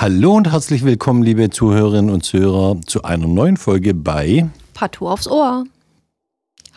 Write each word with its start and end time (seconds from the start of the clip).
Hallo 0.00 0.32
und 0.32 0.50
herzlich 0.50 0.82
willkommen, 0.82 1.22
liebe 1.22 1.50
Zuhörerinnen 1.50 2.08
und 2.08 2.22
Zuhörer, 2.24 2.80
zu 2.86 3.02
einer 3.02 3.26
neuen 3.26 3.58
Folge 3.58 3.92
bei 3.92 4.48
Partout 4.72 5.08
aufs 5.08 5.28
Ohr. 5.28 5.64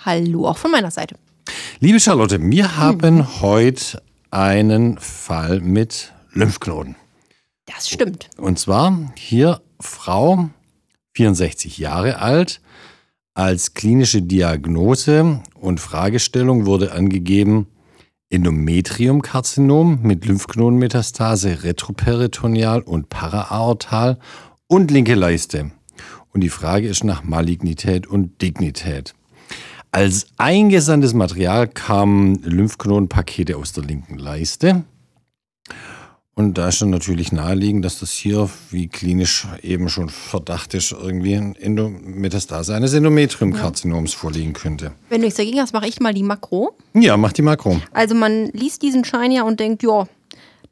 Hallo 0.03 0.45
auch 0.45 0.57
von 0.57 0.71
meiner 0.71 0.91
Seite. 0.91 1.16
Liebe 1.80 2.02
Charlotte, 2.02 2.38
wir 2.41 2.75
haben 2.75 3.20
hm. 3.20 3.41
heute 3.41 4.03
einen 4.30 4.97
Fall 4.97 5.61
mit 5.61 6.11
Lymphknoten. 6.33 6.97
Das 7.66 7.88
stimmt. 7.88 8.30
Und 8.35 8.59
zwar 8.59 9.13
hier 9.16 9.61
Frau, 9.80 10.49
64 11.13 11.77
Jahre 11.77 12.19
alt, 12.19 12.59
als 13.33 13.73
klinische 13.73 14.21
Diagnose 14.21 15.41
und 15.59 15.79
Fragestellung 15.79 16.65
wurde 16.65 16.91
angegeben 16.91 17.67
Endometriumkarzinom 18.29 19.99
mit 20.01 20.25
Lymphknotenmetastase 20.25 21.63
retroperitoneal 21.63 22.81
und 22.81 23.09
paraaortal 23.09 24.17
und 24.67 24.91
linke 24.91 25.13
Leiste. 25.13 25.71
Und 26.33 26.41
die 26.41 26.49
Frage 26.49 26.88
ist 26.88 27.03
nach 27.03 27.23
Malignität 27.23 28.08
und 28.08 28.41
Dignität. 28.41 29.13
Als 29.91 30.27
eingesandtes 30.38 31.13
Material 31.13 31.67
kamen 31.67 32.41
Lymphknotenpakete 32.41 33.55
aus 33.55 33.73
der 33.73 33.83
linken 33.83 34.17
Leiste 34.17 34.83
und 36.36 36.58
da 36.58 36.70
ist 36.70 36.81
dann 36.81 36.89
natürlich 36.89 37.31
naheliegend, 37.31 37.86
dass 37.86 38.00
das 38.00 38.12
hier, 38.12 38.50
wie 38.72 38.88
klinisch 38.88 39.48
eben 39.62 39.88
schon 39.88 40.09
Verdacht 40.09 40.73
ist, 40.73 40.92
irgendwie 40.92 41.36
ein 41.36 41.56
Endometastase 41.56 42.73
eines 42.73 42.94
Endometriumkarzinoms 42.94 44.14
ja. 44.14 44.17
vorliegen 44.17 44.54
könnte. 44.54 44.94
Wenn 45.09 45.22
du 45.22 45.26
nichts 45.26 45.38
dagegen 45.38 45.59
hast, 45.59 45.73
mache 45.73 45.88
ich 45.88 46.00
mal 46.00 46.14
die 46.14 46.23
Makro. 46.23 46.76
Ja, 46.95 47.17
mach 47.17 47.34
die 47.34 47.44
Makro. 47.44 47.80
Also 47.94 48.16
man 48.16 48.48
liest 48.48 48.81
diesen 48.81 49.06
Schein 49.06 49.31
ja 49.31 49.44
und 49.44 49.59
denkt, 49.59 49.84
ja, 49.84 50.08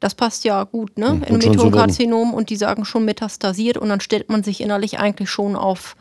das 0.00 0.16
passt 0.16 0.44
ja 0.44 0.64
gut, 0.64 0.98
ne? 0.98 1.10
Hm, 1.10 1.22
Endometriumkarzinom 1.22 2.32
so 2.32 2.36
und 2.36 2.50
die 2.50 2.56
sagen 2.56 2.84
schon 2.84 3.04
metastasiert 3.04 3.78
und 3.78 3.88
dann 3.88 4.00
stellt 4.00 4.30
man 4.30 4.42
sich 4.42 4.60
innerlich 4.60 4.98
eigentlich 4.98 5.30
schon 5.30 5.54
auf 5.54 5.94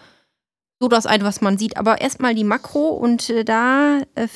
so 0.80 0.88
das 0.88 1.06
ein, 1.06 1.24
was 1.24 1.42
man 1.42 1.60
sieht. 1.60 1.78
Aber 1.78 2.02
erstmal 2.02 2.34
die 2.34 2.44
Makro 2.44 2.88
und 2.90 3.30
äh, 3.30 3.46
da 3.46 4.00
äh, 4.16 4.28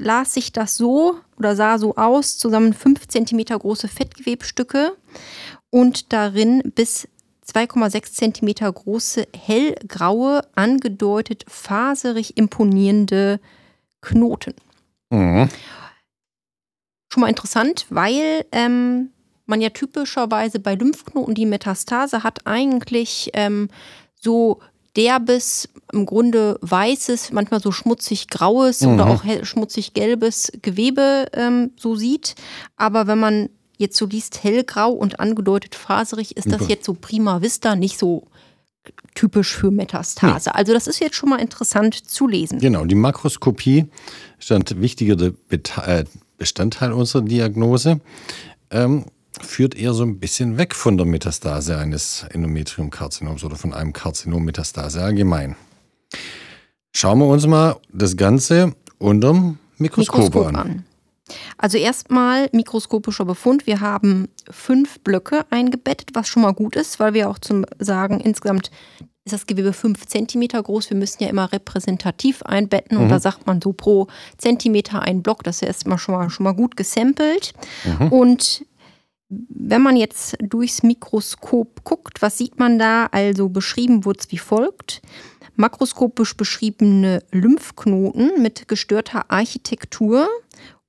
las 0.00 0.34
sich 0.34 0.52
das 0.52 0.76
so 0.76 1.20
oder 1.38 1.54
sah 1.54 1.78
so 1.78 1.94
aus, 1.96 2.38
zusammen 2.38 2.72
5 2.72 3.06
cm 3.06 3.44
große 3.44 3.88
Fettgewebstücke 3.88 4.96
und 5.70 6.12
darin 6.12 6.62
bis 6.74 7.06
2,6 7.46 8.12
cm 8.12 8.72
große 8.72 9.26
hellgraue, 9.36 10.42
angedeutet 10.54 11.44
faserig 11.48 12.36
imponierende 12.36 13.40
Knoten. 14.00 14.54
Mhm. 15.10 15.48
Schon 17.12 17.20
mal 17.22 17.28
interessant, 17.28 17.86
weil 17.90 18.46
ähm, 18.52 19.10
man 19.46 19.60
ja 19.60 19.70
typischerweise 19.70 20.60
bei 20.60 20.76
Lymphknoten 20.76 21.34
die 21.34 21.46
Metastase 21.46 22.22
hat 22.22 22.46
eigentlich 22.46 23.30
ähm, 23.34 23.68
so 24.14 24.60
derbes, 24.96 25.68
im 25.92 26.06
Grunde 26.06 26.58
weißes, 26.62 27.32
manchmal 27.32 27.60
so 27.60 27.72
schmutzig 27.72 28.28
graues 28.28 28.80
mhm. 28.80 28.94
oder 28.94 29.06
auch 29.06 29.24
schmutzig 29.42 29.94
gelbes 29.94 30.52
Gewebe 30.62 31.26
ähm, 31.32 31.72
so 31.76 31.94
sieht. 31.96 32.34
Aber 32.76 33.06
wenn 33.06 33.18
man 33.18 33.48
jetzt 33.76 33.96
so 33.96 34.06
liest 34.06 34.42
hellgrau 34.42 34.92
und 34.92 35.20
angedeutet 35.20 35.74
faserig, 35.74 36.36
ist 36.36 36.52
das 36.52 36.68
jetzt 36.68 36.84
so 36.84 36.94
prima 36.94 37.40
vista 37.40 37.76
nicht 37.76 37.98
so 37.98 38.26
typisch 39.14 39.54
für 39.54 39.70
Metastase. 39.70 40.50
Nee. 40.50 40.56
Also 40.56 40.72
das 40.72 40.86
ist 40.86 41.00
jetzt 41.00 41.16
schon 41.16 41.28
mal 41.30 41.40
interessant 41.40 41.94
zu 41.94 42.26
lesen. 42.26 42.58
Genau, 42.58 42.84
die 42.84 42.94
Makroskopie 42.94 43.86
ist 44.38 44.52
ein 44.52 44.64
wichtiger 44.76 45.32
äh, 45.50 46.04
Bestandteil 46.38 46.92
unserer 46.92 47.22
Diagnose. 47.22 48.00
Ähm, 48.70 49.04
führt 49.42 49.74
eher 49.74 49.94
so 49.94 50.04
ein 50.04 50.18
bisschen 50.18 50.58
weg 50.58 50.74
von 50.74 50.96
der 50.96 51.06
Metastase 51.06 51.78
eines 51.78 52.24
Endometriumkarzinoms 52.30 53.44
oder 53.44 53.56
von 53.56 53.72
einem 53.74 53.92
Karzinommetastase 53.92 55.02
allgemein. 55.02 55.56
Schauen 56.92 57.18
wir 57.18 57.26
uns 57.26 57.46
mal 57.46 57.76
das 57.92 58.16
Ganze 58.16 58.74
unterm 58.98 59.58
Mikroskop, 59.78 60.24
Mikroskop 60.24 60.46
an. 60.48 60.56
an. 60.56 60.84
Also 61.58 61.78
erstmal 61.78 62.48
mikroskopischer 62.52 63.24
Befund. 63.24 63.66
Wir 63.66 63.80
haben 63.80 64.28
fünf 64.50 65.00
Blöcke 65.00 65.44
eingebettet, 65.50 66.10
was 66.14 66.28
schon 66.28 66.42
mal 66.42 66.52
gut 66.52 66.76
ist, 66.76 66.98
weil 66.98 67.14
wir 67.14 67.30
auch 67.30 67.38
zum 67.38 67.64
Sagen, 67.78 68.20
insgesamt 68.20 68.70
ist 69.24 69.32
das 69.32 69.46
Gewebe 69.46 69.72
fünf 69.72 70.06
Zentimeter 70.06 70.62
groß. 70.62 70.90
Wir 70.90 70.96
müssen 70.96 71.22
ja 71.22 71.28
immer 71.28 71.52
repräsentativ 71.52 72.42
einbetten 72.42 72.96
und 72.96 73.04
mhm. 73.04 73.10
da 73.10 73.20
sagt 73.20 73.46
man 73.46 73.60
so 73.60 73.72
pro 73.72 74.08
Zentimeter 74.38 75.02
ein 75.02 75.22
Block. 75.22 75.44
Das 75.44 75.56
ist 75.56 75.62
erstmal 75.62 75.98
schon 75.98 76.14
mal, 76.14 76.30
schon 76.30 76.44
mal 76.44 76.54
gut 76.54 76.76
gesampelt. 76.76 77.52
Mhm. 77.84 78.08
Und 78.08 78.64
wenn 79.30 79.82
man 79.82 79.96
jetzt 79.96 80.36
durchs 80.40 80.82
Mikroskop 80.82 81.84
guckt, 81.84 82.20
was 82.20 82.36
sieht 82.36 82.58
man 82.58 82.78
da? 82.78 83.06
Also 83.06 83.48
beschrieben 83.48 84.04
wurde 84.04 84.18
es 84.20 84.32
wie 84.32 84.38
folgt. 84.38 85.00
Makroskopisch 85.56 86.36
beschriebene 86.36 87.22
Lymphknoten 87.30 88.42
mit 88.42 88.66
gestörter 88.66 89.30
Architektur 89.30 90.28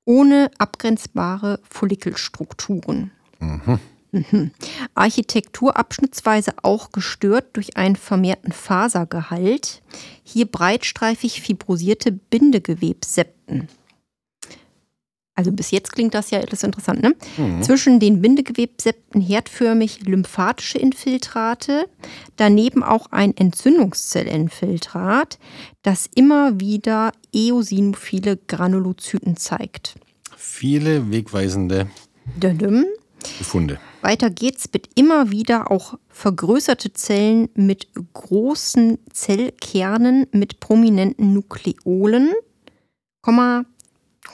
ohne 0.06 0.50
abgrenzbare 0.58 1.60
Follikelstrukturen. 1.70 3.12
Mhm. 3.40 3.80
Mhm. 4.12 4.52
Architektur 4.94 5.78
abschnittsweise 5.78 6.54
auch 6.64 6.92
gestört 6.92 7.56
durch 7.56 7.78
einen 7.78 7.96
vermehrten 7.96 8.52
Fasergehalt. 8.52 9.82
Hier 10.24 10.48
breitstreifig 10.48 11.42
fibrosierte 11.42 12.12
Bindegewebssepten. 12.12 13.70
Also 15.42 15.52
bis 15.54 15.72
jetzt 15.72 15.94
klingt 15.94 16.14
das 16.14 16.30
ja 16.30 16.40
etwas 16.40 16.62
interessant, 16.62 17.02
ne? 17.02 17.16
Mhm. 17.36 17.64
Zwischen 17.64 18.00
den 18.00 18.22
Bindegewebssepten 18.22 19.20
herdförmig 19.20 20.06
lymphatische 20.06 20.78
Infiltrate, 20.78 21.90
daneben 22.36 22.84
auch 22.84 23.08
ein 23.10 23.36
Entzündungszellinfiltrat, 23.36 25.40
das 25.82 26.08
immer 26.14 26.60
wieder 26.60 27.12
eosinophile 27.34 28.38
Granulozyten 28.38 29.36
zeigt. 29.36 29.96
Viele 30.38 31.10
wegweisende 31.10 31.88
Dödüm. 32.38 32.86
Befunde. 33.40 33.80
Weiter 34.04 34.30
geht's 34.30 34.70
mit 34.72 34.90
immer 34.94 35.32
wieder 35.32 35.72
auch 35.72 35.98
vergrößerte 36.10 36.94
Zellen 36.94 37.50
mit 37.56 37.88
großen 38.14 39.00
Zellkernen 39.12 40.28
mit 40.34 40.60
prominenten 40.60 41.34
Nukleolen, 41.34 42.32
Komma, 43.24 43.66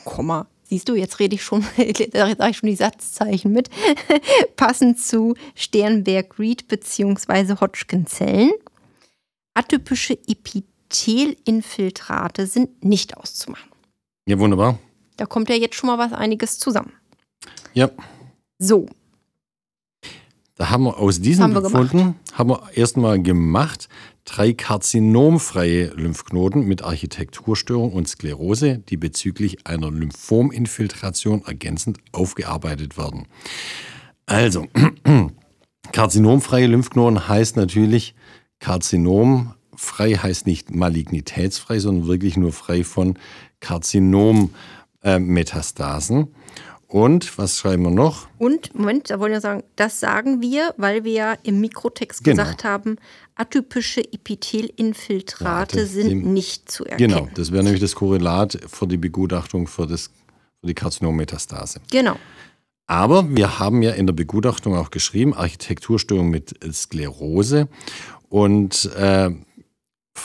Komma, 0.03 0.47
Siehst 0.69 0.89
du, 0.89 0.95
jetzt 0.95 1.19
rede 1.19 1.35
ich 1.35 1.44
schon, 1.44 1.61
sage 1.78 2.50
ich 2.50 2.57
schon 2.57 2.69
die 2.69 2.75
Satzzeichen 2.75 3.53
mit, 3.53 3.69
passend 4.57 5.00
zu 5.00 5.35
Sternberg-Reed 5.55 6.67
bzw. 6.67 7.55
Hodgkin-Zellen. 7.61 8.51
Atypische 9.53 10.17
Epithelinfiltrate 10.27 12.47
sind 12.47 12.83
nicht 12.83 13.16
auszumachen. 13.16 13.72
Ja, 14.27 14.38
wunderbar. 14.39 14.77
Da 15.16 15.25
kommt 15.25 15.47
ja 15.50 15.56
jetzt 15.56 15.75
schon 15.75 15.88
mal 15.88 15.97
was 15.97 16.11
einiges 16.11 16.59
zusammen. 16.59 16.92
Ja. 17.74 17.89
So. 18.59 18.88
Da 20.57 20.69
haben 20.71 20.86
wir 20.86 20.98
aus 20.98 21.21
diesen 21.21 21.44
haben 21.44 21.54
Befunden, 21.54 22.15
haben 22.33 22.50
wir 22.50 22.63
erstmal 22.74 23.21
gemacht, 23.21 23.89
drei 24.25 24.54
karzinomfreie 24.54 25.92
Lymphknoten 25.95 26.68
mit 26.68 26.81
Architekturstörung 26.81 27.94
und 27.94 28.09
Sklerose, 28.09 28.80
die 28.80 28.98
bezüglich 28.98 29.68
einer 29.68 29.92
Lymphominfiltration 29.92 31.44
ergänzend 31.45 32.00
aufgearbeitet 32.12 32.98
werden. 32.98 33.27
Also, 34.25 34.65
karzinomfreie 35.92 36.65
Lymphknoten 36.65 37.27
heißt 37.27 37.56
natürlich, 37.56 38.15
Karzinomfrei 38.59 40.15
heißt 40.15 40.48
nicht 40.48 40.74
malignitätsfrei, 40.74 41.77
sondern 41.77 42.07
wirklich 42.07 42.36
nur 42.36 42.51
frei 42.51 42.83
von 42.83 43.19
Karzinom-Metastasen. 43.59 46.21
Äh, 46.21 46.25
und 46.88 47.38
was 47.38 47.57
schreiben 47.57 47.84
wir 47.84 47.92
noch? 47.92 48.28
Und, 48.38 48.74
Moment, 48.74 49.10
da 49.10 49.19
wollen 49.19 49.34
wir 49.34 49.42
sagen, 49.42 49.63
das 49.75 50.00
sagen 50.00 50.42
wir, 50.42 50.74
weil 50.78 51.04
wir 51.04 51.12
ja 51.12 51.38
im 51.44 51.60
Mikrotext 51.60 52.24
genau. 52.24 52.44
gesagt 52.44 52.63
haben, 52.63 52.95
atypische 53.36 54.01
Epithelinfiltrate 54.01 55.86
sind 55.86 56.25
nicht 56.25 56.72
zu 56.72 56.86
erkennen. 56.86 57.13
Genau, 57.13 57.30
das 57.36 57.51
wäre 57.51 57.63
nämlich 57.63 57.81
das 57.81 57.95
Korrelat 57.95 58.57
für 58.68 58.88
die 58.88 58.98
Begutachtung 58.98 59.68
für 59.68 59.86
das 59.86 60.12
für 60.60 60.68
die 60.68 60.74
Karzinommetastase. 60.74 61.81
Genau. 61.92 62.18
Aber 62.88 63.36
wir 63.36 63.60
haben 63.60 63.81
ja 63.81 63.92
in 63.92 64.07
der 64.07 64.13
Begutachtung 64.13 64.75
auch 64.75 64.92
geschrieben, 64.92 65.33
Architekturstörung 65.33 66.30
mit 66.30 66.56
Sklerose 66.74 67.68
und 68.30 68.90
äh, 68.98 69.30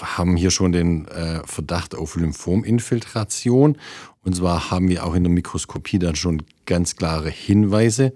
haben 0.01 0.37
hier 0.37 0.51
schon 0.51 0.73
den 0.73 1.07
äh, 1.09 1.41
Verdacht 1.45 1.95
auf 1.95 2.17
Lymphominfiltration. 2.17 3.77
Und 4.25 4.37
zwar 4.37 4.71
haben 4.71 4.89
wir 4.89 5.05
auch 5.05 5.15
in 5.15 5.25
der 5.25 5.33
Mikroskopie 5.33 5.99
dann 5.99 6.17
schon 6.17 6.43
ganz 6.65 6.97
klare 6.97 7.29
Hinweise. 7.29 8.13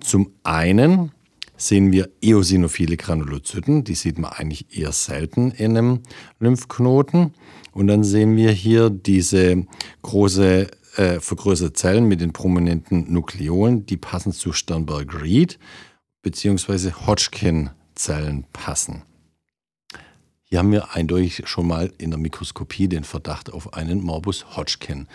Zum 0.00 0.32
einen 0.42 1.12
sehen 1.56 1.92
wir 1.92 2.10
eosinophile 2.20 2.96
Granulozyten, 2.96 3.84
die 3.84 3.94
sieht 3.94 4.18
man 4.18 4.32
eigentlich 4.32 4.76
eher 4.76 4.92
selten 4.92 5.50
in 5.52 5.76
einem 5.76 6.00
Lymphknoten. 6.40 7.34
Und 7.72 7.86
dann 7.86 8.02
sehen 8.02 8.36
wir 8.36 8.50
hier 8.50 8.90
diese 8.90 9.66
große 10.02 10.68
äh, 10.96 11.20
vergrößerte 11.20 11.72
Zellen 11.74 12.06
mit 12.06 12.20
den 12.20 12.32
prominenten 12.32 13.12
Nukleolen, 13.12 13.86
die 13.86 13.96
passen 13.96 14.32
zu 14.32 14.52
Sternberg-Reed 14.52 15.58
bzw. 16.22 16.92
Hodgkin-Zellen 17.06 18.46
passen. 18.52 19.02
Hier 20.44 20.58
haben 20.58 20.72
wir 20.72 20.94
eindeutig 20.94 21.42
schon 21.46 21.66
mal 21.66 21.92
in 21.96 22.10
der 22.10 22.18
Mikroskopie 22.18 22.88
den 22.88 23.04
Verdacht 23.04 23.52
auf 23.52 23.72
einen 23.72 24.02
Morbus 24.02 24.56
Hodgkin 24.56 25.08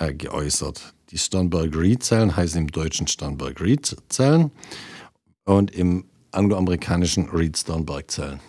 äh, 0.00 0.12
geäußert. 0.12 0.94
Die 1.10 1.18
Sternberg-Reed-Zellen 1.18 2.36
heißen 2.36 2.60
im 2.60 2.68
Deutschen 2.68 3.06
Sternberg-Reed-Zellen 3.06 4.50
und 5.44 5.70
im 5.70 6.04
angloamerikanischen 6.32 7.28
Reed-Sternberg-Zellen. 7.28 8.40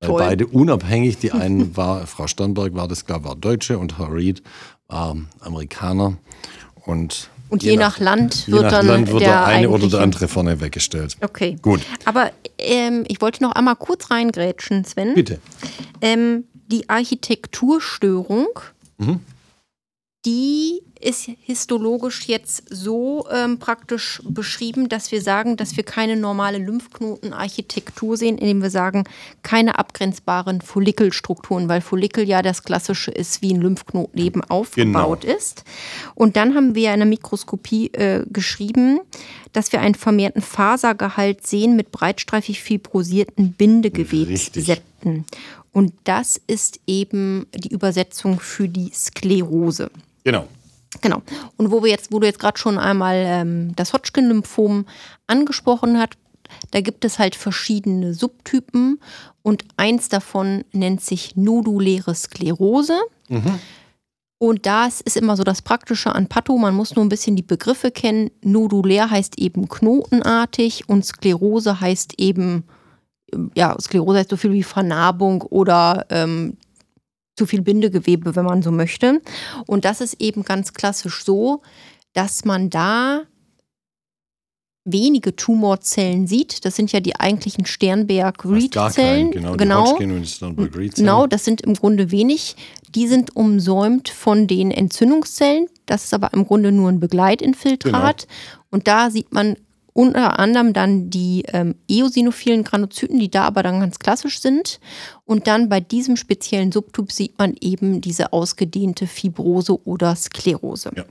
Weil 0.00 0.12
beide 0.12 0.46
unabhängig, 0.46 1.18
die 1.18 1.32
einen 1.32 1.76
war, 1.76 2.06
Frau 2.06 2.26
Sternberg 2.26 2.74
war 2.74 2.88
das 2.88 3.06
klar, 3.06 3.24
war 3.24 3.36
Deutsche 3.36 3.78
und 3.78 3.98
Herr 3.98 4.12
Reed 4.12 4.42
war 4.88 5.16
Amerikaner. 5.40 6.18
Und 6.84 7.30
und 7.48 7.62
je, 7.62 7.72
je 7.72 7.76
nach, 7.76 7.98
nach, 7.98 8.00
Land 8.00 8.48
wird 8.48 8.62
nach 8.62 8.70
dann 8.70 8.86
Land 8.86 9.08
wird 9.08 9.20
der, 9.20 9.28
der 9.28 9.44
eine 9.44 9.68
oder 9.68 9.86
der 9.86 10.00
andere 10.00 10.26
vorne 10.26 10.60
weggestellt. 10.60 11.18
Okay. 11.20 11.58
Gut. 11.60 11.82
Aber 12.06 12.30
ähm, 12.56 13.04
ich 13.08 13.20
wollte 13.20 13.42
noch 13.42 13.52
einmal 13.52 13.76
kurz 13.76 14.10
reingrätschen, 14.10 14.86
Sven. 14.86 15.14
Bitte. 15.14 15.38
Ähm, 16.00 16.44
die 16.68 16.88
Architekturstörung, 16.88 18.48
mhm. 18.96 19.20
Die 20.24 20.82
ist 21.00 21.28
histologisch 21.40 22.28
jetzt 22.28 22.62
so 22.70 23.26
ähm, 23.30 23.58
praktisch 23.58 24.22
beschrieben, 24.24 24.88
dass 24.88 25.10
wir 25.10 25.20
sagen, 25.20 25.56
dass 25.56 25.76
wir 25.76 25.82
keine 25.82 26.16
normale 26.16 26.58
Lymphknotenarchitektur 26.58 28.16
sehen, 28.16 28.38
indem 28.38 28.62
wir 28.62 28.70
sagen, 28.70 29.02
keine 29.42 29.80
abgrenzbaren 29.80 30.60
Follikelstrukturen, 30.60 31.68
weil 31.68 31.80
Follikel 31.80 32.28
ja 32.28 32.40
das 32.40 32.62
Klassische 32.62 33.10
ist, 33.10 33.42
wie 33.42 33.52
ein 33.52 33.60
Lymphknoten 33.60 34.20
eben 34.20 34.44
aufgebaut 34.44 35.22
genau. 35.22 35.36
ist. 35.36 35.64
Und 36.14 36.36
dann 36.36 36.54
haben 36.54 36.76
wir 36.76 36.92
in 36.92 37.00
der 37.00 37.08
Mikroskopie 37.08 37.88
äh, 37.94 38.24
geschrieben, 38.32 39.00
dass 39.52 39.72
wir 39.72 39.80
einen 39.80 39.96
vermehrten 39.96 40.40
Fasergehalt 40.40 41.44
sehen 41.44 41.74
mit 41.74 41.90
breitstreifig 41.90 42.62
fibrosierten 42.62 43.54
Bindegewebssepten. 43.54 45.24
Und 45.72 45.94
das 46.04 46.40
ist 46.46 46.80
eben 46.86 47.46
die 47.54 47.72
Übersetzung 47.72 48.38
für 48.38 48.68
die 48.68 48.92
Sklerose. 48.94 49.90
Genau. 50.24 50.48
Genau. 51.00 51.22
Und 51.56 51.70
wo 51.70 51.82
wir 51.82 51.90
jetzt, 51.90 52.12
wo 52.12 52.18
du 52.18 52.26
jetzt 52.26 52.38
gerade 52.38 52.58
schon 52.58 52.78
einmal 52.78 53.16
ähm, 53.16 53.74
das 53.76 53.92
Hodgkin-Lymphom 53.92 54.86
angesprochen 55.26 55.98
hast, 55.98 56.18
da 56.70 56.80
gibt 56.80 57.04
es 57.04 57.18
halt 57.18 57.34
verschiedene 57.34 58.12
Subtypen 58.12 59.00
und 59.42 59.64
eins 59.76 60.08
davon 60.08 60.64
nennt 60.72 61.00
sich 61.00 61.34
noduläre 61.34 62.14
Sklerose. 62.14 62.98
Mhm. 63.28 63.58
Und 64.38 64.66
das 64.66 65.00
ist 65.00 65.16
immer 65.16 65.36
so 65.36 65.44
das 65.44 65.62
Praktische 65.62 66.14
an 66.14 66.26
Patho. 66.26 66.58
Man 66.58 66.74
muss 66.74 66.96
nur 66.96 67.04
ein 67.04 67.08
bisschen 67.08 67.36
die 67.36 67.42
Begriffe 67.42 67.92
kennen. 67.92 68.30
Nodulär 68.42 69.08
heißt 69.08 69.38
eben 69.38 69.68
knotenartig 69.68 70.88
und 70.88 71.04
Sklerose 71.04 71.80
heißt 71.80 72.14
eben, 72.18 72.64
ja, 73.54 73.76
Sklerose 73.80 74.18
heißt 74.18 74.30
so 74.30 74.36
viel 74.36 74.52
wie 74.52 74.64
Vernarbung 74.64 75.42
oder 75.42 76.06
ähm, 76.10 76.56
zu 77.36 77.46
viel 77.46 77.62
Bindegewebe, 77.62 78.36
wenn 78.36 78.44
man 78.44 78.62
so 78.62 78.70
möchte. 78.70 79.20
Und 79.66 79.84
das 79.84 80.00
ist 80.00 80.20
eben 80.20 80.42
ganz 80.42 80.72
klassisch 80.74 81.24
so, 81.24 81.62
dass 82.12 82.44
man 82.44 82.70
da 82.70 83.22
wenige 84.84 85.36
Tumorzellen 85.36 86.26
sieht. 86.26 86.64
Das 86.64 86.74
sind 86.74 86.90
ja 86.92 87.00
die 87.00 87.18
eigentlichen 87.18 87.66
Sternberg-Reed-Zellen. 87.66 89.30
Genau, 89.30 89.56
genau. 89.56 89.96
genau, 89.96 91.26
das 91.26 91.44
sind 91.44 91.60
im 91.60 91.74
Grunde 91.74 92.10
wenig. 92.10 92.56
Die 92.94 93.06
sind 93.06 93.36
umsäumt 93.36 94.08
von 94.08 94.46
den 94.46 94.70
Entzündungszellen. 94.70 95.68
Das 95.86 96.04
ist 96.04 96.14
aber 96.14 96.32
im 96.32 96.46
Grunde 96.46 96.72
nur 96.72 96.88
ein 96.88 97.00
Begleitinfiltrat. 97.00 98.26
Genau. 98.26 98.32
Und 98.70 98.88
da 98.88 99.10
sieht 99.10 99.32
man 99.32 99.56
unter 99.92 100.38
anderem 100.38 100.72
dann 100.72 101.10
die 101.10 101.44
ähm, 101.48 101.74
eosinophilen 101.88 102.64
Granuzyten, 102.64 103.18
die 103.18 103.30
da 103.30 103.44
aber 103.44 103.62
dann 103.62 103.80
ganz 103.80 103.98
klassisch 103.98 104.40
sind. 104.40 104.80
Und 105.24 105.46
dann 105.46 105.68
bei 105.68 105.80
diesem 105.80 106.16
speziellen 106.16 106.72
Subtyp 106.72 107.12
sieht 107.12 107.38
man 107.38 107.54
eben 107.60 108.00
diese 108.00 108.32
ausgedehnte 108.32 109.06
Fibrose 109.06 109.84
oder 109.86 110.16
Sklerose. 110.16 110.92
Ja. 110.96 111.04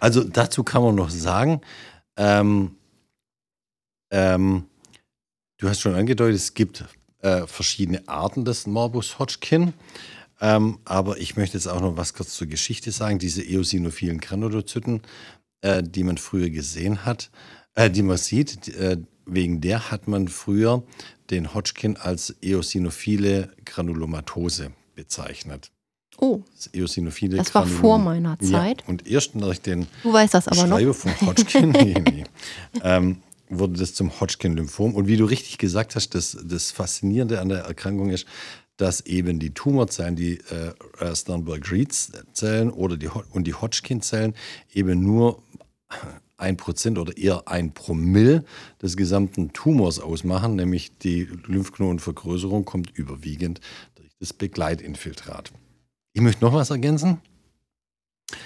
Also 0.00 0.22
dazu 0.24 0.64
kann 0.64 0.82
man 0.82 0.94
noch 0.94 1.10
sagen, 1.10 1.60
ähm, 2.16 2.72
ähm, 4.10 4.64
du 5.58 5.68
hast 5.68 5.80
schon 5.80 5.94
angedeutet, 5.94 6.36
es 6.36 6.54
gibt 6.54 6.84
äh, 7.22 7.46
verschiedene 7.46 8.06
Arten 8.06 8.44
des 8.44 8.66
Morbus 8.66 9.18
Hodgkin. 9.18 9.72
Ähm, 10.40 10.78
aber 10.84 11.16
ich 11.18 11.36
möchte 11.36 11.56
jetzt 11.56 11.66
auch 11.66 11.80
noch 11.80 11.96
was 11.96 12.12
kurz 12.12 12.34
zur 12.34 12.46
Geschichte 12.46 12.92
sagen. 12.92 13.18
Diese 13.18 13.42
eosinophilen 13.42 14.20
Granulozyten, 14.20 15.00
äh, 15.62 15.82
die 15.82 16.04
man 16.04 16.18
früher 16.18 16.50
gesehen 16.50 17.06
hat, 17.06 17.30
äh, 17.76 17.88
die 17.90 18.02
man 18.02 18.16
sieht, 18.16 18.68
äh, 18.74 18.98
wegen 19.24 19.60
der 19.60 19.90
hat 19.90 20.08
man 20.08 20.28
früher 20.28 20.82
den 21.30 21.54
Hodgkin 21.54 21.96
als 21.96 22.34
eosinophile 22.42 23.50
Granulomatose 23.64 24.72
bezeichnet. 24.94 25.70
Oh, 26.18 26.42
das 26.54 26.72
eosinophile 26.72 27.36
das 27.36 27.54
war 27.54 27.66
vor 27.66 27.98
meiner 27.98 28.38
Zeit. 28.38 28.80
Ja, 28.82 28.88
und 28.88 29.06
erst 29.06 29.34
nach 29.34 29.58
den 29.58 29.86
du 30.02 30.12
weißt 30.12 30.32
das 30.32 30.48
aber 30.48 30.66
Schreiber 30.66 30.88
noch. 30.88 30.94
von 30.94 31.20
Hodgkin 31.20 31.70
nee, 31.72 31.94
nee, 31.94 32.24
ähm, 32.82 33.18
wurde 33.48 33.78
das 33.78 33.94
zum 33.94 34.18
Hodgkin-Lymphom. 34.18 34.94
Und 34.94 35.06
wie 35.06 35.16
du 35.16 35.26
richtig 35.26 35.58
gesagt 35.58 35.94
hast, 35.94 36.14
das, 36.14 36.36
das 36.42 36.70
Faszinierende 36.70 37.40
an 37.40 37.50
der 37.50 37.60
Erkrankung 37.60 38.10
ist, 38.10 38.26
dass 38.76 39.02
eben 39.02 39.38
die 39.38 39.52
Tumorzellen, 39.52 40.16
die 40.16 40.38
äh, 40.38 41.14
Sternberg-Reed-Zellen 41.14 42.70
oder 42.70 42.96
die, 42.96 43.08
und 43.08 43.46
die 43.46 43.54
Hodgkin-Zellen 43.54 44.34
eben 44.72 45.02
nur 45.02 45.42
ein 46.36 46.56
Prozent 46.56 46.98
oder 46.98 47.16
eher 47.16 47.48
ein 47.48 47.72
Promille 47.72 48.44
des 48.82 48.96
gesamten 48.96 49.52
Tumors 49.52 50.00
ausmachen, 50.00 50.56
nämlich 50.56 50.98
die 50.98 51.24
Lymphknotenvergrößerung 51.46 52.64
kommt 52.64 52.90
überwiegend 52.90 53.60
durch 53.94 54.10
das 54.20 54.32
Begleitinfiltrat. 54.32 55.52
Ich 56.12 56.22
möchte 56.22 56.44
noch 56.44 56.52
was 56.52 56.70
ergänzen. 56.70 57.20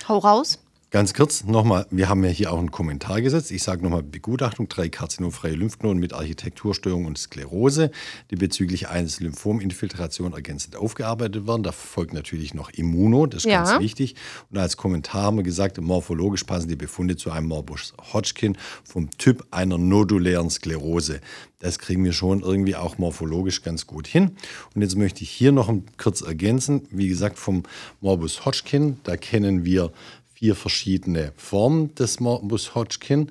Hau 0.08 0.18
raus. 0.18 0.62
Ganz 0.90 1.14
kurz 1.14 1.44
nochmal, 1.44 1.86
wir 1.92 2.08
haben 2.08 2.24
ja 2.24 2.30
hier 2.30 2.52
auch 2.52 2.58
einen 2.58 2.72
Kommentar 2.72 3.22
gesetzt. 3.22 3.52
Ich 3.52 3.62
sage 3.62 3.80
nochmal 3.80 4.02
Begutachtung, 4.02 4.68
drei 4.68 4.88
karzinomfreie 4.88 5.54
Lymphknoten 5.54 6.00
mit 6.00 6.12
Architekturstörung 6.12 7.04
und 7.04 7.16
Sklerose, 7.16 7.92
die 8.32 8.34
bezüglich 8.34 8.88
eines 8.88 9.20
Lymphominfiltration 9.20 10.32
ergänzend 10.32 10.74
aufgearbeitet 10.74 11.46
werden. 11.46 11.62
Da 11.62 11.70
folgt 11.70 12.12
natürlich 12.12 12.54
noch 12.54 12.70
Immuno, 12.70 13.26
das 13.26 13.44
ist 13.44 13.52
ja. 13.52 13.62
ganz 13.62 13.80
wichtig. 13.80 14.16
Und 14.50 14.58
als 14.58 14.76
Kommentar 14.76 15.22
haben 15.22 15.36
wir 15.36 15.44
gesagt, 15.44 15.80
morphologisch 15.80 16.42
passen 16.42 16.66
die 16.66 16.74
Befunde 16.74 17.16
zu 17.16 17.30
einem 17.30 17.46
Morbus 17.46 17.94
Hodgkin 18.12 18.58
vom 18.82 19.10
Typ 19.16 19.46
einer 19.52 19.78
nodulären 19.78 20.50
Sklerose. 20.50 21.20
Das 21.60 21.78
kriegen 21.78 22.02
wir 22.04 22.14
schon 22.14 22.40
irgendwie 22.40 22.74
auch 22.74 22.96
morphologisch 22.98 23.62
ganz 23.62 23.86
gut 23.86 24.08
hin. 24.08 24.32
Und 24.74 24.80
jetzt 24.82 24.96
möchte 24.96 25.22
ich 25.22 25.30
hier 25.30 25.52
noch 25.52 25.72
kurz 25.98 26.22
ergänzen. 26.22 26.88
Wie 26.90 27.06
gesagt, 27.06 27.38
vom 27.38 27.64
Morbus 28.00 28.46
Hodgkin, 28.46 28.96
da 29.04 29.18
kennen 29.18 29.64
wir 29.64 29.92
vier 30.40 30.54
verschiedene 30.54 31.34
Formen 31.36 31.94
des 31.96 32.18
Morbus 32.18 32.74
Hodgkin, 32.74 33.30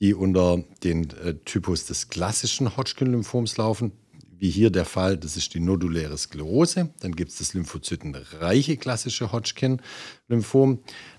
die 0.00 0.14
unter 0.14 0.64
den 0.82 1.10
äh, 1.10 1.34
Typus 1.44 1.84
des 1.84 2.08
klassischen 2.08 2.78
Hodgkin-Lymphoms 2.78 3.58
laufen. 3.58 3.92
Wie 4.38 4.48
hier 4.48 4.70
der 4.70 4.86
Fall, 4.86 5.18
das 5.18 5.36
ist 5.36 5.52
die 5.52 5.60
noduläre 5.60 6.16
Sklerose. 6.16 6.88
Dann 7.00 7.14
gibt 7.14 7.32
es 7.32 7.38
das 7.38 7.52
lymphozytenreiche 7.52 8.78
klassische 8.78 9.32
Hodgkin-Lymphom, 9.32 10.78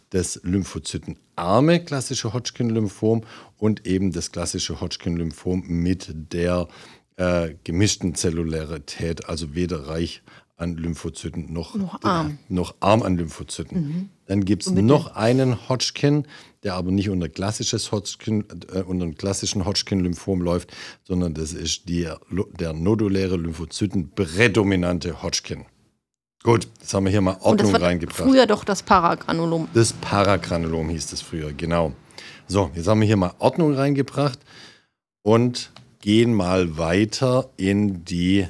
das 0.09 0.39
lymphozytenarme 0.43 1.85
klassische 1.85 2.33
Hodgkin-Lymphom 2.33 3.23
und 3.57 3.85
eben 3.85 4.11
das 4.11 4.31
klassische 4.31 4.81
Hodgkin-Lymphom 4.81 5.67
mit 5.67 6.07
der 6.33 6.67
äh, 7.17 7.53
gemischten 7.63 8.15
Zellularität, 8.15 9.29
also 9.29 9.53
weder 9.53 9.87
reich 9.87 10.23
an 10.57 10.75
Lymphozyten 10.75 11.53
noch, 11.53 11.75
noch 11.75 12.03
arm. 12.03 12.39
noch 12.49 12.75
arm 12.79 13.03
an 13.03 13.15
Lymphozyten. 13.15 13.79
Mhm. 13.79 14.09
Dann 14.25 14.43
gibt 14.43 14.65
es 14.65 14.71
noch 14.71 15.15
einen 15.15 15.69
Hodgkin, 15.69 16.25
der 16.63 16.73
aber 16.73 16.91
nicht 16.91 17.09
unter, 17.09 17.29
klassisches 17.29 17.91
Hodgkin, 17.91 18.43
äh, 18.73 18.81
unter 18.81 19.05
einem 19.05 19.15
klassischen 19.15 19.65
Hodgkin-Lymphom 19.65 20.41
läuft, 20.41 20.75
sondern 21.03 21.35
das 21.35 21.53
ist 21.53 21.87
die, 21.87 22.09
der 22.59 22.73
noduläre 22.73 23.37
Lymphozyten 23.37 24.09
prädominante 24.09 25.21
Hodgkin. 25.21 25.65
Gut, 26.43 26.67
jetzt 26.79 26.93
haben 26.93 27.05
wir 27.05 27.11
hier 27.11 27.21
mal 27.21 27.37
Ordnung 27.41 27.73
war 27.73 27.81
reingebracht. 27.81 28.27
früher 28.27 28.47
doch 28.47 28.63
das 28.63 28.81
Paragranulum. 28.81 29.67
Das 29.73 29.93
Paragranulom 29.93 30.89
hieß 30.89 31.07
das 31.07 31.21
früher, 31.21 31.53
genau. 31.53 31.93
So, 32.47 32.71
jetzt 32.73 32.87
haben 32.87 33.01
wir 33.01 33.07
hier 33.07 33.17
mal 33.17 33.33
Ordnung 33.39 33.73
reingebracht 33.75 34.39
und 35.21 35.71
gehen 35.99 36.33
mal 36.33 36.77
weiter 36.77 37.49
in 37.57 38.05
die 38.05 38.47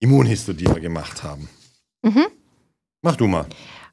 Immunhisto, 0.00 0.52
die 0.52 0.66
wir 0.66 0.80
gemacht 0.80 1.22
haben. 1.22 1.48
Mhm. 2.02 2.26
Mach 3.02 3.16
du 3.16 3.26
mal. 3.26 3.46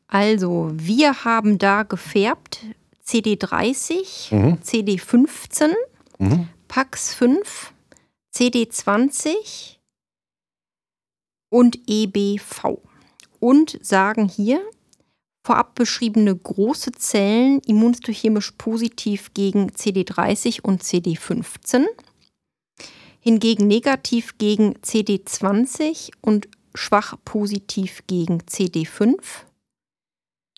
Also, 0.07 0.69
wir 0.73 1.25
haben 1.25 1.57
da 1.57 1.83
gefärbt 1.83 2.59
CD30, 3.05 4.31
Mhm. 4.35 4.57
CD15, 4.63 5.73
Mhm. 6.19 6.47
Pax 6.67 7.13
5, 7.13 7.73
CD20 8.33 9.77
und 11.49 11.79
EBV. 11.87 12.81
Und 13.39 13.77
sagen 13.81 14.27
hier, 14.27 14.61
vorab 15.45 15.75
beschriebene 15.75 16.35
große 16.35 16.91
Zellen 16.93 17.59
immunhistochemisch 17.65 18.51
positiv 18.57 19.33
gegen 19.33 19.69
CD30 19.71 20.61
und 20.61 20.81
CD15, 20.83 21.85
hingegen 23.25 23.67
negativ 23.67 24.37
gegen 24.37 24.75
CD20 24.77 26.11
und 26.21 26.47
schwach 26.75 27.15
positiv 27.25 28.03
gegen 28.07 28.41
CD5. 28.41 29.15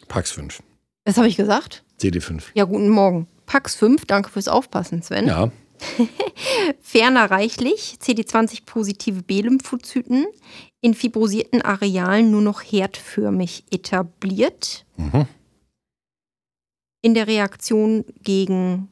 Pax 0.08 0.32
5. 0.34 0.62
Was 1.06 1.18
habe 1.18 1.28
ich 1.30 1.38
gesagt? 1.38 1.84
CD5. 2.00 2.44
Ja, 2.54 2.66
guten 2.66 2.90
Morgen. 2.90 3.28
Pax 3.46 3.76
5, 3.76 4.06
danke 4.06 4.30
fürs 4.30 4.50
Aufpassen, 4.50 5.02
Sven. 5.02 5.28
Ja. 5.28 5.52
Ferner 6.82 7.32
reichlich 7.32 7.98
CD20-positive 8.02 9.22
B-Lymphozyten 9.24 10.26
in 10.82 10.94
fibrosierten 10.94 11.62
Arealen 11.62 12.32
nur 12.32 12.42
noch 12.42 12.62
herdförmig 12.62 13.64
etabliert. 13.72 14.86
Mhm. 14.98 15.28
In 17.02 17.14
der 17.14 17.28
Reaktion 17.28 18.04
gegen 18.24 18.90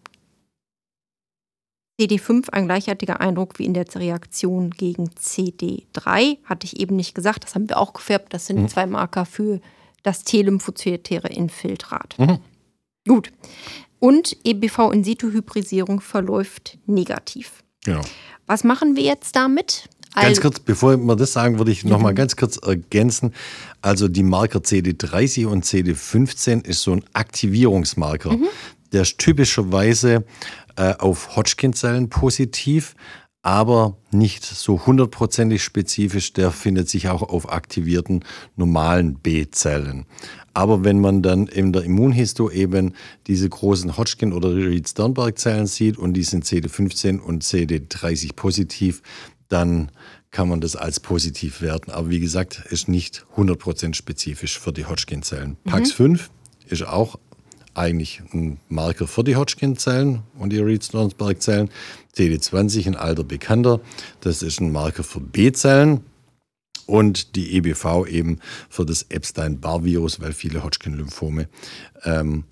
CD5 2.00 2.50
ein 2.50 2.66
gleichartiger 2.66 3.22
Eindruck 3.22 3.58
wie 3.58 3.66
in 3.66 3.74
der 3.74 3.86
Reaktion 3.96 4.72
gegen 4.72 5.10
CD3. 5.12 6.38
Hatte 6.44 6.66
ich 6.66 6.80
eben 6.80 6.96
nicht 6.96 7.16
gesagt, 7.16 7.44
das 7.46 7.56
haben 7.56 7.70
wir 7.70 7.78
auch 7.78 7.94
gefärbt. 7.94 8.34
Das 8.34 8.48
sind 8.48 8.62
Mhm. 8.64 8.68
zwei 8.68 8.86
Marker 8.86 9.26
für 9.26 9.62
das 10.04 10.24
T-lymphozytäre 10.24 11.30
Infiltrat. 11.30 12.16
Mhm. 12.20 12.40
Gut. 13.08 13.32
Und 14.00 14.36
EBV-In-situ-Hybrisierung 14.44 16.02
verläuft 16.02 16.78
negativ. 16.86 17.64
Genau. 17.86 18.02
Was 18.46 18.64
machen 18.64 18.96
wir 18.96 19.04
jetzt 19.04 19.36
damit? 19.36 19.88
Ganz 20.14 20.28
Also- 20.28 20.42
kurz, 20.42 20.60
bevor 20.60 20.96
wir 20.98 21.16
das 21.16 21.34
sagen, 21.34 21.58
würde 21.58 21.72
ich 21.72 21.84
noch 21.84 22.00
mal 22.00 22.14
ganz 22.14 22.36
kurz 22.36 22.58
ergänzen. 22.58 23.34
Also 23.82 24.08
die 24.08 24.24
Marker 24.24 24.60
CD30 24.64 25.46
und 25.48 25.66
CD15 25.66 26.62
ist 26.66 26.82
so 26.82 26.94
ein 26.94 27.04
Aktivierungsmarker. 27.14 28.38
Der 28.92 29.02
ist 29.02 29.18
typischerweise 29.18 30.26
äh, 30.76 30.94
auf 30.96 31.36
Hodgkin-Zellen 31.36 32.10
positiv, 32.10 32.96
aber 33.42 33.96
nicht 34.12 34.44
so 34.44 34.86
hundertprozentig 34.86 35.64
spezifisch. 35.64 36.34
Der 36.34 36.52
findet 36.52 36.90
sich 36.90 37.10
auch 37.10 37.22
auf 37.22 37.52
aktivierten 37.52 38.26
normalen 38.56 39.16
B-Zellen. 39.20 40.06
Aber 40.56 40.84
wenn 40.84 41.00
man 41.00 41.22
dann 41.22 41.48
in 41.48 41.74
der 41.74 41.84
Immunhisto 41.84 42.50
eben 42.50 42.94
diese 43.28 43.48
großen 43.48 43.98
Hodgkin- 43.98 44.34
oder 44.34 44.56
Reed-Sternberg-Zellen 44.56 45.68
sieht 45.68 45.98
und 45.98 46.14
die 46.14 46.24
sind 46.24 46.46
CD15 46.46 47.20
und 47.20 47.44
CD30 47.44 48.36
positiv, 48.36 49.02
dann 49.48 49.92
kann 50.32 50.50
man 50.50 50.60
das 50.60 50.76
als 50.76 51.00
positiv 51.00 51.62
werten. 51.62 51.92
Aber 51.92 52.10
wie 52.10 52.20
gesagt, 52.20 52.64
ist 52.70 52.88
nicht 52.88 53.26
100% 53.38 53.94
spezifisch 53.94 54.60
für 54.60 54.74
die 54.74 54.86
Hodgkin-Zellen. 54.86 55.58
PAX5 55.68 56.30
ist 56.68 56.88
auch 56.88 57.20
eigentlich 57.76 58.22
ein 58.34 58.60
Marker 58.70 59.08
für 59.08 59.24
die 59.24 59.36
Hodgkin-Zellen 59.36 60.22
und 60.38 60.52
die 60.52 60.60
Reed-Sternberg-Zellen. 60.60 61.70
CD20 62.16 62.88
ein 62.88 62.96
alter 62.96 63.24
Bekannter, 63.24 63.82
das 64.22 64.42
ist 64.42 64.62
ein 64.62 64.72
Marker 64.72 65.04
für 65.04 65.20
B-Zellen. 65.20 66.02
Und 66.88 67.36
die 67.36 67.58
EBV 67.58 68.06
eben 68.08 68.40
für 68.70 68.86
das 68.86 69.04
Epstein-Barr-Virus, 69.10 70.20
weil 70.20 70.34
viele 70.34 70.64
Hodgkin-Lymphome 70.64 71.50
ähm, 72.04 72.44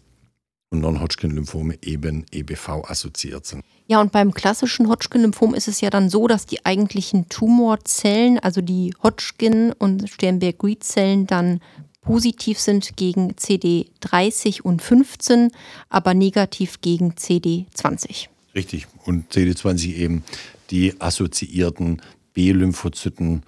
und 0.71 0.79
Non-Hodgkin-Lymphome 0.79 1.77
eben 1.83 2.25
EBV 2.31 2.83
assoziiert 2.89 3.45
sind. 3.45 3.63
Ja, 3.87 4.01
und 4.01 4.11
beim 4.11 4.33
klassischen 4.33 4.87
Hodgkin-Lymphom 4.89 5.53
ist 5.53 5.67
es 5.67 5.81
ja 5.81 5.89
dann 5.91 6.09
so, 6.09 6.27
dass 6.27 6.47
die 6.47 6.65
eigentlichen 6.65 7.29
Tumorzellen, 7.29 8.39
also 8.39 8.61
die 8.61 8.93
Hodgkin- 9.03 9.71
und 9.73 10.09
Sternberg-Reed-Zellen, 10.09 11.27
dann 11.27 11.59
positiv 12.03 12.59
sind 12.59 12.95
gegen 12.97 13.31
CD30 13.33 14.61
und 14.61 14.81
15, 14.81 15.51
aber 15.89 16.13
negativ 16.13 16.81
gegen 16.81 17.13
CD20. 17.13 18.27
Richtig. 18.55 18.87
Und 19.05 19.31
CD20 19.33 19.95
eben 19.95 20.23
die 20.69 20.99
assoziierten 20.99 22.01
B-Lymphozyten 22.33 23.43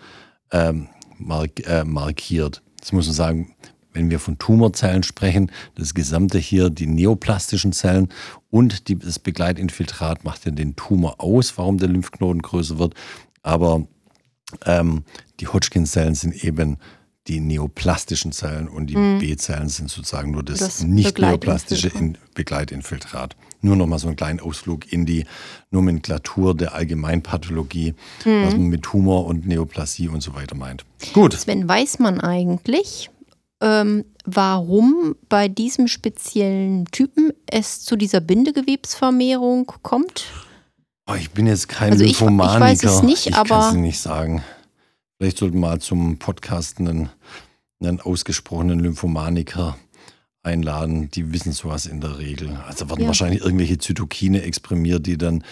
ähm, 0.51 0.88
mark 1.17 1.65
äh, 1.67 1.83
markiert. 1.83 2.62
Jetzt 2.79 2.93
muss 2.93 3.05
man 3.07 3.15
sagen, 3.15 3.55
wenn 3.93 4.09
wir 4.09 4.19
von 4.19 4.38
Tumorzellen 4.38 5.03
sprechen, 5.03 5.51
das 5.75 5.93
gesamte 5.93 6.38
hier, 6.38 6.69
die 6.69 6.85
neoplastischen 6.85 7.71
Zellen 7.71 8.09
und 8.51 8.88
die, 8.89 9.00
das 9.00 9.19
Begleitinfiltrat 9.19 10.24
macht 10.24 10.45
ja 10.45 10.51
den 10.51 10.75
Tumor 10.75 11.15
aus, 11.19 11.57
warum 11.57 11.77
der 11.77 11.89
Lymphknoten 11.89 12.41
größer 12.41 12.77
wird. 12.77 12.93
Aber 13.41 13.88
ähm, 14.65 15.03
die 15.39 15.47
Hodgkin-Zellen 15.47 16.15
sind 16.15 16.43
eben 16.43 16.77
die 17.27 17.39
neoplastischen 17.39 18.32
Zellen 18.32 18.67
und 18.67 18.88
die 18.88 18.94
B-Zellen 18.94 19.67
sind 19.70 19.89
sozusagen 19.89 20.32
nur 20.32 20.44
das, 20.44 20.60
Das 20.60 20.84
nicht 20.84 21.17
neoplastische 21.17 21.88
Begleitinfiltrat. 21.89 22.22
in 22.27 22.34
Begleitinfiltrat. 22.36 23.36
Nur 23.62 23.75
noch 23.75 23.88
mal 23.88 23.98
so 23.98 24.08
einen 24.08 24.15
kleinen 24.15 24.39
Ausflug 24.39 24.91
in 24.94 25.08
die 25.08 25.25
Nomenklatur 25.72 26.55
der 26.55 26.75
Allgemeinpathologie, 26.75 27.96
was 28.24 28.53
man 28.53 28.67
mit 28.67 28.84
Tumor 28.84 29.25
und 29.25 29.48
Neoplasie 29.48 30.08
und 30.08 30.22
so 30.22 30.36
weiter 30.36 30.55
meint. 30.55 30.86
Gut. 31.13 31.34
Sven, 31.34 31.67
weiß 31.67 31.98
man 31.98 32.22
eigentlich, 32.22 33.10
ähm, 33.60 34.05
warum 34.25 35.15
bei 35.27 35.48
diesem 35.48 35.88
speziellen 35.88 36.86
Typen 36.91 37.32
es 37.48 37.82
zu 37.84 37.96
dieser 37.96 38.20
Bindegewebsvermehrung 38.22 39.65
kommt? 39.82 40.25
Oh, 41.10 41.15
ich 41.15 41.32
bin 41.32 41.48
jetzt 41.48 41.67
kein 41.70 41.91
Also 41.94 42.03
ich- 42.03 42.12
ich 42.13 42.22
weiß 42.22 42.84
es 42.84 43.01
nicht, 43.01 43.27
ich 43.27 43.36
aber- 43.36 43.60
kann 43.60 43.70
es 43.70 43.75
nicht 43.75 44.00
sagen. 44.00 44.44
Vielleicht 45.17 45.38
sollten 45.38 45.55
wir 45.55 45.62
mal 45.62 45.79
zum 45.79 46.17
Podcast 46.19 46.79
einen, 46.79 47.10
einen 47.81 48.01
ausgesprochenen 48.01 48.79
Lymphomaniker 48.79 49.77
einladen. 50.43 51.10
Die 51.12 51.31
wissen 51.34 51.53
sowas 51.53 51.86
in 51.86 52.01
der 52.01 52.17
Regel. 52.19 52.55
Also 52.67 52.89
werden 52.89 53.01
Ja. 53.01 53.07
wahrscheinlich 53.07 53.41
irgendwelche 53.41 53.77
Zytokine 53.77 54.41
exprimiert, 54.43 55.07
die 55.07 55.17
dann 55.17 55.43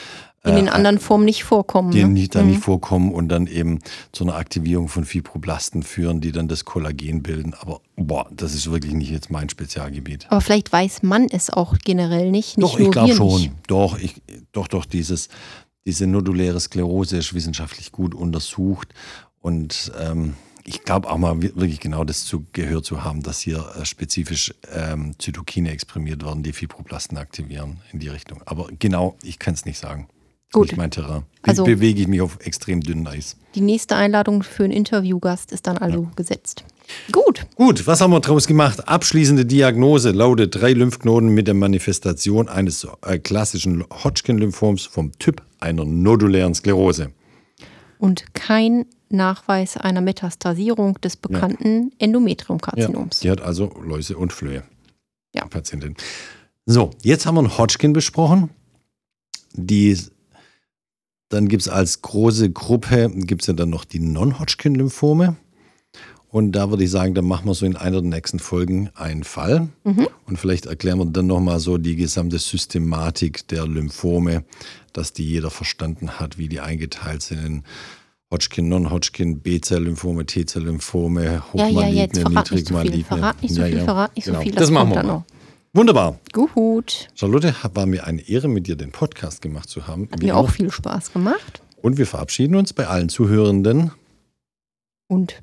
in 0.46 0.55
den 0.55 0.67
äh, 0.67 0.72
anderen 0.72 1.00
Formen 1.00 1.24
nicht 1.24 1.46
vorkommen. 1.46 1.91
die 1.91 2.03
ne? 2.03 2.10
nicht, 2.10 2.36
dann 2.36 2.46
Mhm. 2.48 2.51
nicht 2.51 2.63
vorkommen 2.63 3.13
und 3.13 3.29
dann 3.29 3.48
eben 3.48 3.79
zu 4.12 4.25
einer 4.25 4.36
Aktivierung 4.36 4.89
von 4.89 5.05
Fibroblasten 5.05 5.84
führen, 5.84 6.20
die 6.20 6.34
dann 6.34 6.50
das 6.50 6.65
Kollagen 6.65 7.24
bilden. 7.24 7.53
Aber 7.53 7.79
boah, 7.96 8.27
das 8.36 8.53
ist 8.53 8.70
wirklich 8.70 8.93
nicht 8.93 9.10
jetzt 9.10 9.32
mein 9.32 9.48
Spezialgebiet. 9.50 10.25
Aber 10.29 10.41
vielleicht 10.41 10.74
weiß 10.74 11.01
man 11.03 11.27
es 11.32 11.50
auch 11.50 11.77
generell 11.86 12.29
nicht. 12.29 12.58
nicht 12.58 12.67
doch, 12.74 12.77
ich 12.77 12.91
glaube 12.91 13.13
schon. 13.13 13.41
Nicht. 13.41 13.51
Doch, 13.67 13.98
ich, 13.98 14.22
doch, 14.51 14.67
doch, 14.67 14.84
dieses, 14.84 15.29
diese 15.86 16.08
noduläre 16.08 16.60
Sklerose 16.60 17.17
ist 17.17 17.34
wissenschaftlich 17.34 17.93
gut 17.93 18.13
untersucht. 18.13 18.89
Und 19.43 19.91
ähm, 20.00 20.33
ich 20.63 20.83
glaube 20.83 21.09
auch 21.12 21.17
mal 21.17 21.41
wi- 21.41 21.51
wirklich 21.55 21.81
genau 21.81 22.05
das 22.05 22.23
zu, 22.23 22.45
gehört 22.53 22.85
zu 22.85 23.03
haben, 23.03 23.21
dass 23.21 23.41
hier 23.41 23.63
äh, 23.79 23.85
spezifisch 23.85 24.53
ähm, 24.73 25.13
Zytokine 25.19 25.69
exprimiert 25.69 26.23
werden, 26.25 26.43
die 26.43 26.53
Fibroblasten 26.53 27.17
aktivieren 27.17 27.81
in 27.91 28.00
die 28.00 28.07
Richtung. 28.07 28.41
Aber 28.45 28.69
genau, 28.79 29.17
ich 29.21 29.38
kann 29.39 29.53
es 29.53 29.65
nicht 29.65 29.77
sagen. 29.77 30.07
Gut. 30.53 30.67
Nicht 30.67 30.77
mein 30.77 30.91
Terrain. 30.91 31.23
Be 31.41 31.50
Also- 31.50 31.63
bewege 31.65 32.00
ich 32.01 32.07
mich 32.07 32.21
auf 32.21 32.38
extrem 32.39 32.79
dünnem 32.79 33.05
Eis. 33.07 33.35
Die 33.55 33.62
nächste 33.62 33.95
Einladung 33.97 34.43
für 34.43 34.63
einen 34.63 34.71
Interviewgast 34.71 35.51
ist 35.51 35.67
dann 35.67 35.77
also 35.77 36.07
gesetzt. 36.15 36.63
Gut. 37.12 37.45
Gut, 37.55 37.85
was 37.85 38.00
haben 38.01 38.12
wir 38.12 38.19
daraus 38.21 38.47
gemacht? 38.47 38.88
Abschließende 38.88 39.45
Diagnose 39.45 40.12
lautet 40.12 40.55
drei 40.55 40.71
Lymphknoten 40.73 41.29
mit 41.29 41.47
der 41.47 41.53
Manifestation 41.55 42.47
eines 42.50 42.88
äh, 43.05 43.19
klassischen 43.19 43.83
Hodgkin-Lymphoms 44.03 44.85
vom 44.85 45.12
Typ 45.19 45.41
einer 45.59 45.83
nodulären 45.85 46.53
Sklerose. 46.55 47.12
Und 48.03 48.33
kein 48.33 48.86
Nachweis 49.07 49.77
einer 49.77 50.01
Metastasierung 50.01 51.00
des 51.00 51.15
bekannten 51.15 51.93
Endometriumkarzinoms. 52.00 53.22
Die 53.22 53.31
hat 53.31 53.39
also 53.39 53.74
Läuse 53.81 54.17
und 54.17 54.33
Flöhe. 54.33 54.63
Ja. 55.33 55.45
Patientin. 55.45 55.95
So, 56.65 56.89
jetzt 57.01 57.25
haben 57.25 57.36
wir 57.36 57.39
einen 57.39 57.57
Hodgkin 57.57 57.93
besprochen. 57.93 58.50
Die, 59.53 59.98
dann 61.29 61.48
gibt 61.48 61.62
es 61.62 61.69
als 61.69 62.01
große 62.01 62.51
Gruppe, 62.51 63.10
gibt 63.10 63.43
es 63.43 63.48
ja 63.48 63.53
dann 63.53 63.69
noch 63.69 63.86
die 63.86 64.01
Non-Hodgkin-Lymphome. 64.01 65.38
Und 66.27 66.51
da 66.51 66.69
würde 66.72 66.83
ich 66.83 66.91
sagen, 66.91 67.13
dann 67.13 67.25
machen 67.25 67.45
wir 67.45 67.53
so 67.53 67.65
in 67.65 67.77
einer 67.77 68.01
der 68.01 68.10
nächsten 68.10 68.39
Folgen 68.39 68.89
einen 68.95 69.24
Fall. 69.24 69.69
Und 70.25 70.38
vielleicht 70.38 70.65
erklären 70.65 70.98
wir 70.98 71.05
dann 71.05 71.27
nochmal 71.27 71.62
so 71.62 71.77
die 71.77 71.95
gesamte 71.95 72.38
Systematik 72.38 73.48
der 73.48 73.65
Lymphome, 73.65 74.43
dass 74.93 75.13
die 75.13 75.27
jeder 75.27 75.50
verstanden 75.50 76.19
hat, 76.19 76.38
wie 76.38 76.47
die 76.50 76.59
eingeteilt 76.59 77.21
sind 77.21 77.43
in 77.45 77.63
Hodgkin, 78.31 78.67
Non-Hodgkin, 78.69 79.41
B-Zell-Lymphome, 79.41 80.25
T-Zell-Lymphome, 80.25 81.23
Ja, 81.23 81.31
ja, 81.33 81.43
hochmaligne, 81.53 81.89
jetzt 82.01 82.17
verrat 82.19 82.51
nicht 82.51 82.67
so 82.67 82.73
viel. 82.75 82.83
niedrigmaligne. 82.83 83.03
Verrat 83.05 83.41
nicht 83.43 83.53
so 83.53 83.62
Ja, 83.62 83.67
viel, 83.67 83.77
ja. 83.77 83.83
verrat 83.83 84.15
nicht 84.15 84.25
so 84.25 84.31
Genau. 84.31 84.43
viel. 84.43 84.51
Das, 84.53 84.71
machen 84.71 84.89
wir 84.89 85.03
noch. 85.03 85.23
Wunderbar. 85.73 86.19
Gut. 86.31 87.09
Charlotte, 87.15 87.53
war 87.73 87.85
mir 87.85 88.05
eine 88.05 88.21
Ehre, 88.27 88.47
mit 88.47 88.67
dir 88.67 88.75
den 88.75 88.91
Podcast 88.91 89.41
gemacht 89.41 89.69
zu 89.69 89.85
haben. 89.88 90.07
Hat 90.12 90.21
Wie 90.21 90.25
mir 90.27 90.35
auch 90.38 90.50
viel 90.50 90.71
Spaß 90.71 91.13
gemacht. 91.13 91.62
Und 91.81 91.97
wir 91.97 92.07
verabschieden 92.07 92.55
uns 92.55 92.73
bei 92.73 92.88
allen 92.88 93.09
Zuhörenden 93.09 93.91
Und 95.07 95.41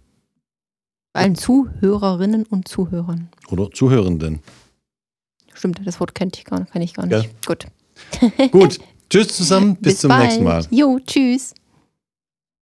bei 1.12 1.21
allen 1.23 1.35
Zuhörerinnen 1.37 2.45
und 2.45 2.66
Zuhörern. 2.69 3.28
oder 3.50 3.71
Zuhörenden. 3.73 4.40
Stimmt, 5.54 5.80
das 5.85 6.00
Wort 6.00 6.14
kennt 6.14 6.38
ich 6.38 6.45
gar, 6.45 6.64
kann 6.64 6.80
ich 6.83 6.95
gar 6.95 7.07
nicht. 7.07 7.25
Ja. 7.25 7.30
Gut. 7.47 7.66
Gut, 8.52 8.78
tschüss 9.11 9.29
zusammen, 9.29 9.76
bis, 9.76 9.99
zum 9.99 10.09
bald. 10.09 10.23
nächsten 10.23 10.45
Mal. 10.45 10.64
Jo, 10.71 10.99
tschüss. 11.05 11.55